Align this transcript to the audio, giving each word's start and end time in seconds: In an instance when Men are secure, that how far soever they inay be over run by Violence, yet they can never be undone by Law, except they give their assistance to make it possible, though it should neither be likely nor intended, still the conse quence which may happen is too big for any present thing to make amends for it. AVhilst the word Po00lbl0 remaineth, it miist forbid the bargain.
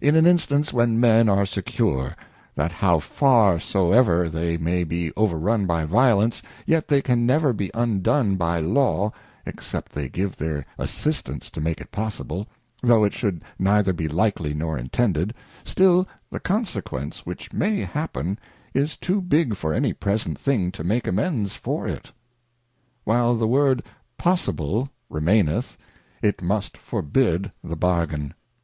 In 0.00 0.16
an 0.16 0.26
instance 0.26 0.72
when 0.72 0.98
Men 0.98 1.28
are 1.28 1.46
secure, 1.46 2.16
that 2.56 2.72
how 2.72 2.98
far 2.98 3.60
soever 3.60 4.28
they 4.28 4.58
inay 4.58 4.82
be 4.82 5.12
over 5.16 5.38
run 5.38 5.66
by 5.66 5.84
Violence, 5.84 6.42
yet 6.66 6.88
they 6.88 7.00
can 7.00 7.26
never 7.26 7.52
be 7.52 7.70
undone 7.72 8.34
by 8.34 8.58
Law, 8.58 9.12
except 9.46 9.92
they 9.92 10.08
give 10.08 10.34
their 10.36 10.66
assistance 10.80 11.48
to 11.50 11.60
make 11.60 11.80
it 11.80 11.92
possible, 11.92 12.48
though 12.82 13.04
it 13.04 13.12
should 13.12 13.44
neither 13.56 13.92
be 13.92 14.08
likely 14.08 14.52
nor 14.52 14.76
intended, 14.76 15.32
still 15.62 16.08
the 16.28 16.40
conse 16.40 16.82
quence 16.82 17.20
which 17.20 17.52
may 17.52 17.82
happen 17.82 18.40
is 18.74 18.96
too 18.96 19.20
big 19.20 19.54
for 19.54 19.72
any 19.72 19.92
present 19.92 20.36
thing 20.40 20.72
to 20.72 20.82
make 20.82 21.06
amends 21.06 21.54
for 21.54 21.86
it. 21.86 22.10
AVhilst 23.06 23.38
the 23.38 23.46
word 23.46 23.84
Po00lbl0 24.18 24.88
remaineth, 25.08 25.76
it 26.20 26.38
miist 26.38 26.76
forbid 26.76 27.52
the 27.62 27.76
bargain. 27.76 28.34